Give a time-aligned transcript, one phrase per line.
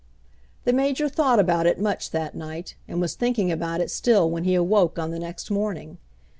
[0.63, 4.45] The Major thought about it much that night, and was thinking about it still when
[4.45, 5.99] he awoke on the next morning.